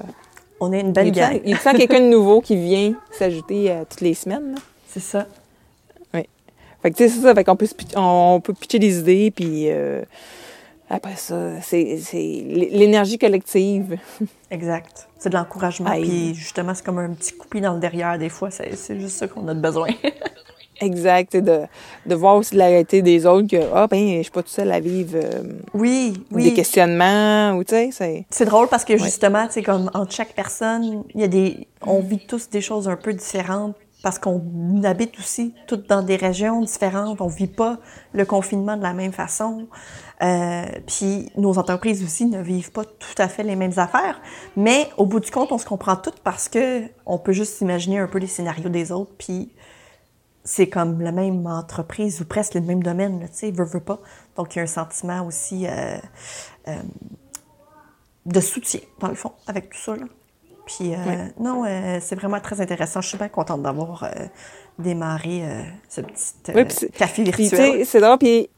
[0.65, 1.41] On est une il belle a, gang.
[1.45, 4.55] il y quelqu'un de nouveau qui vient s'ajouter euh, toutes les semaines.
[4.55, 4.61] là?
[4.87, 5.27] C'est ça.
[6.83, 9.69] Fait que, tu sais, c'est ça, fait qu'on peut, on peut pitcher des idées, puis
[9.69, 10.01] euh,
[10.89, 13.97] après ça, c'est c'est l'énergie collective.
[14.51, 15.07] Exact.
[15.17, 15.91] C'est de l'encouragement.
[15.91, 18.51] Puis justement, c'est comme un petit coup de pied dans le derrière des fois.
[18.51, 19.87] C'est c'est juste ça qu'on a de besoin.
[20.83, 21.61] Exact, de,
[22.05, 24.71] de voir aussi la réalité des autres que, ah, ben, je suis pas toute seule
[24.71, 25.43] à vivre euh,
[25.73, 26.43] Oui, oui.
[26.43, 28.25] des questionnements, ou tu sais, c'est.
[28.29, 31.67] C'est drôle parce que justement, tu sais, comme entre chaque personne, il y a des,
[31.81, 36.17] on vit tous des choses un peu différentes parce qu'on habite aussi toutes dans des
[36.17, 37.21] régions différentes.
[37.21, 37.77] On vit pas
[38.11, 39.67] le confinement de la même façon.
[40.21, 44.21] Euh, puis nos entreprises aussi ne vivent pas tout à fait les mêmes affaires.
[44.57, 47.99] Mais au bout du compte, on se comprend toutes parce que on peut juste imaginer
[47.99, 49.11] un peu les scénarios des autres.
[49.17, 49.53] Puis
[50.43, 53.99] c'est comme la même entreprise ou presque le même domaine, tu sais, veut, veut pas.
[54.35, 55.97] Donc il y a un sentiment aussi euh,
[56.67, 56.75] euh,
[58.25, 59.95] de soutien, dans le fond, avec tout ça.
[59.95, 60.05] Là.
[60.65, 61.65] Puis, euh, non,
[61.99, 63.01] c'est vraiment très intéressant.
[63.01, 64.09] Je suis bien contente d'avoir
[64.79, 65.43] démarré
[65.89, 67.85] ce petit café virtuel.
[67.85, 68.17] c'est drôle.
[68.17, 68.49] Puis,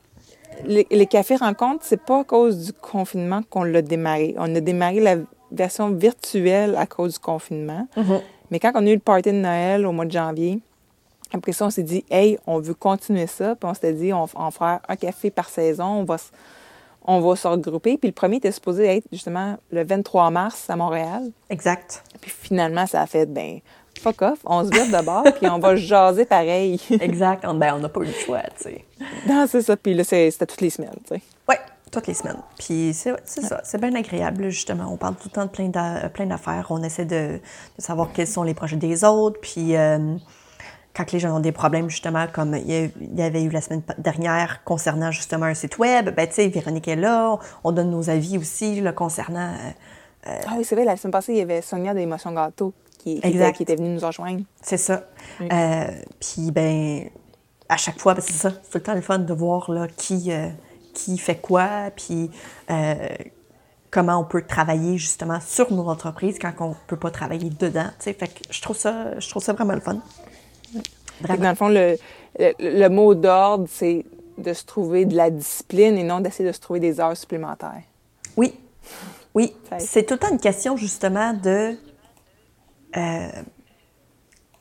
[0.65, 4.35] les, les, cafés rencontres, c'est pas à cause du confinement qu'on l'a démarré.
[4.37, 5.15] On a démarré la
[5.51, 7.87] version virtuelle à cause du confinement.
[7.97, 8.21] Mm-hmm.
[8.51, 10.61] Mais quand on a eu le party de Noël au mois de janvier,
[11.35, 13.55] après ça, on s'est dit, hey, on veut continuer ça.
[13.55, 15.85] Puis on s'est dit, on, va faire un café par saison.
[15.85, 16.17] On va
[17.07, 17.97] on va se regrouper.
[17.97, 21.31] Puis le premier était supposé être justement le 23 mars à Montréal.
[21.49, 22.03] Exact.
[22.19, 23.59] Puis finalement, ça a fait, ben,
[23.99, 26.81] fuck off, on se vire de bord, puis on va jaser pareil.
[26.99, 27.45] exact.
[27.45, 28.85] Ben, on n'a pas eu le choix, tu sais.
[29.27, 29.77] Non, c'est ça.
[29.77, 31.21] Puis là, c'était toutes les semaines, tu sais.
[31.47, 31.55] Oui,
[31.91, 32.41] toutes les semaines.
[32.57, 34.91] Puis c'est ça, c'est bien agréable, justement.
[34.91, 36.67] On parle tout le temps de plein d'affaires.
[36.69, 37.39] On essaie de,
[37.77, 39.75] de, savoir quels sont les projets des autres, puis...
[39.75, 40.17] Euh,
[40.95, 44.63] quand les gens ont des problèmes, justement, comme il y avait eu la semaine dernière
[44.63, 48.37] concernant justement un site web, ben, tu sais, Véronique est là, on donne nos avis
[48.37, 49.53] aussi, là, concernant...
[50.27, 52.73] Euh, ah oui, c'est vrai, la semaine passée, il y avait Sonia de Émotion Gâteau
[52.97, 54.41] qui, qui, était, qui, était, venue nous rejoindre.
[54.61, 55.03] C'est ça.
[55.41, 55.85] Euh,
[56.19, 57.09] puis, ben,
[57.67, 59.87] à chaque fois, ben, c'est ça, c'est tout le temps le fun de voir, là,
[59.97, 60.47] qui, euh,
[60.93, 62.31] qui fait quoi, puis
[63.91, 68.05] comment on peut travailler, justement, sur nos entreprises quand on peut pas travailler dedans, tu
[68.05, 68.13] sais.
[68.13, 69.99] Fait que je trouve ça, je trouve ça vraiment le fun.
[71.21, 71.97] Dans le fond, le,
[72.37, 74.05] le, mot d'ordre, c'est
[74.37, 77.83] de se trouver de la discipline et non d'essayer de se trouver des heures supplémentaires.
[78.35, 78.53] Oui.
[79.33, 79.53] Oui.
[79.79, 81.77] C'est tout le temps une question, justement, de.
[82.97, 83.27] Euh,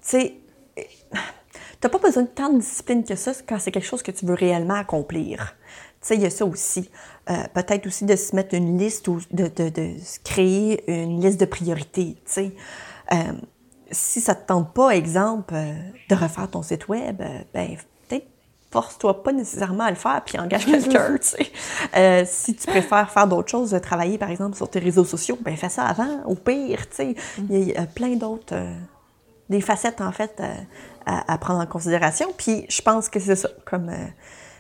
[0.03, 0.35] tu sais,
[1.81, 4.27] t'as pas besoin de tant de discipline que ça quand c'est quelque chose que tu
[4.27, 5.57] veux réellement accomplir.
[6.01, 6.91] Tu sais, il y a ça aussi.
[7.31, 11.41] Euh, peut-être aussi de se mettre une liste ou de, de, de, créer une liste
[11.41, 12.17] de priorités.
[12.27, 12.53] Tu sais.
[13.13, 13.33] Euh,
[13.95, 15.73] si ça te tente pas, exemple, euh,
[16.09, 17.77] de refaire ton site web, euh, ben
[18.09, 18.27] peut-être
[18.71, 21.53] force-toi pas nécessairement à le faire puis engage quelqu'un, tu sais.
[21.97, 25.57] Euh, si tu préfères faire d'autres choses, travailler par exemple sur tes réseaux sociaux, ben
[25.57, 27.15] fais ça avant, au pire, tu sais.
[27.49, 28.55] Il y a plein d'autres,
[29.49, 30.43] des facettes en fait
[31.07, 32.29] à, prendre en considération.
[32.37, 33.91] Puis je pense que c'est ça, comme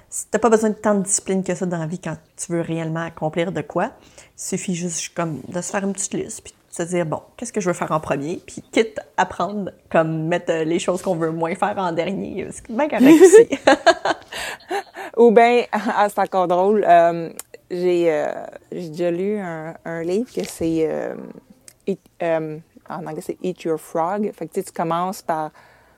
[0.09, 2.53] si t'as pas besoin de tant de discipline que ça dans la vie quand tu
[2.53, 6.43] veux réellement accomplir de quoi, il suffit juste comme de se faire une petite liste
[6.43, 8.41] puis se dire, bon, qu'est-ce que je veux faire en premier?
[8.45, 12.49] Puis quitte à prendre, comme mettre euh, les choses qu'on veut moins faire en dernier.
[12.51, 13.49] C'est bien correct aussi.
[15.17, 17.31] Ou bien, ah, c'est encore drôle, euh,
[17.71, 18.33] j'ai euh,
[18.73, 22.59] déjà lu un, un livre que c'est, euh,
[22.89, 24.31] en anglais, c'est Eat Your Frog.
[24.35, 25.51] Fait que tu commences par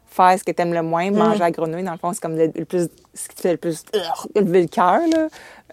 [0.06, 2.36] faire ce que tu aimes le moins, manger à grenouille, dans le fond, c'est comme
[2.36, 3.84] le, plus, ce qui te fait le plus
[4.34, 5.28] lever le cœur, là.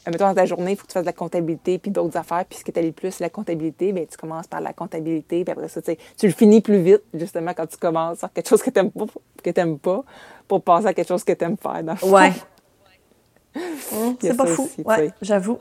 [0.07, 2.17] Euh, mettons, dans ta journée, il faut que tu fasses de la comptabilité puis d'autres
[2.17, 5.43] affaires, puis ce que tu plus, c'est la comptabilité, bien, tu commences par la comptabilité,
[5.43, 8.61] puis après ça, tu le finis plus vite, justement, quand tu commences par quelque chose
[8.61, 9.05] que tu n'aimes pas,
[9.43, 10.03] que t'aimes pas,
[10.47, 12.33] pour passer à quelque chose que tu aimes faire, dans le Ouais.
[14.19, 15.59] C'est pas fou, ouais, j'avoue.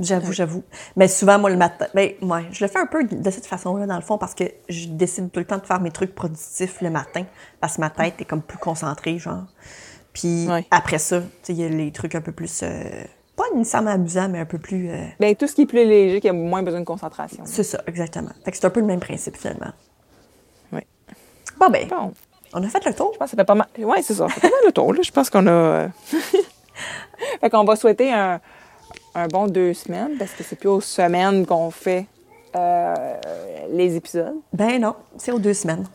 [0.00, 0.62] J'avoue, j'avoue.
[0.96, 3.86] Mais souvent, moi, le matin, ben, ouais, je le fais un peu de cette façon-là,
[3.86, 6.80] dans le fond, parce que je décide tout le temps de faire mes trucs productifs
[6.80, 7.24] le matin,
[7.60, 9.44] parce que ma tête est comme plus concentrée, genre.
[10.12, 13.04] Puis après ça, tu sais, il y a les trucs un peu plus, euh,
[13.36, 14.88] pas nécessairement amusants, mais un peu plus...
[14.88, 15.04] Euh...
[15.18, 17.42] Ben, tout ce qui est plus léger, qui a moins besoin de concentration.
[17.44, 18.30] C'est ça, exactement.
[18.44, 19.72] Fait que c'est un peu le même principe, finalement.
[20.72, 20.80] Oui.
[21.58, 21.88] Bon, ben,
[22.52, 23.10] on a fait le tour.
[23.14, 23.68] Je pense que ça fait pas mal...
[23.78, 25.02] Oui, c'est ça, ça fait pas mal le tour, là.
[25.02, 25.50] Je pense qu'on a...
[25.50, 25.88] Euh,
[27.40, 28.40] fait qu'on va souhaiter un
[29.18, 32.06] un bon deux semaines parce que c'est plus aux semaines qu'on fait
[32.56, 32.94] euh,
[33.70, 34.36] les épisodes.
[34.52, 35.86] Ben non, c'est aux deux semaines.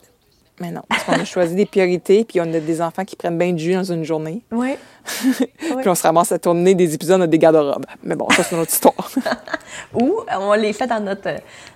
[0.60, 3.40] Mais non, parce qu'on a choisi des priorités, puis on a des enfants qui prennent
[3.40, 4.44] bien du jus dans une journée.
[4.52, 4.76] Oui.
[5.58, 7.86] puis on se ramasse à tourner des épisodes dans des garde-robes.
[8.04, 9.12] Mais bon, ça, c'est notre histoire.
[9.94, 11.30] Ou on les fait dans notre,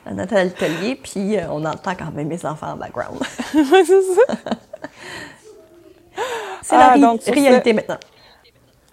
[0.06, 3.18] dans notre atelier, puis euh, on entend quand même mes enfants en background.
[3.52, 4.36] c'est ça.
[6.62, 7.98] c'est la ah, donc, réalité maintenant.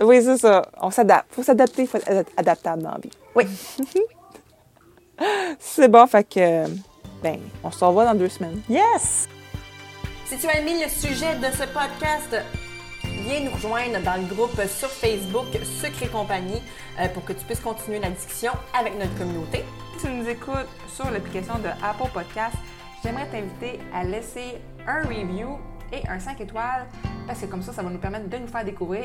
[0.01, 0.67] Oui, c'est ça.
[0.81, 1.27] On s'adapte.
[1.33, 3.11] Il faut s'adapter, il faut être adaptable dans la vie.
[3.35, 3.45] Oui.
[5.59, 6.67] c'est bon, fait que,
[7.23, 8.61] ben, on se revoit dans deux semaines.
[8.69, 9.29] Yes!
[10.27, 12.43] Si tu as aimé le sujet de ce podcast,
[13.03, 15.47] viens nous rejoindre dans le groupe sur Facebook
[15.81, 16.63] Secret Compagnie
[16.99, 19.65] euh, pour que tu puisses continuer la discussion avec notre communauté.
[19.97, 22.57] Si tu nous écoutes sur l'application de Apple Podcast,
[23.03, 25.59] j'aimerais t'inviter à laisser un review
[25.93, 26.87] et un 5 étoiles
[27.27, 29.05] parce que comme ça, ça va nous permettre de nous faire découvrir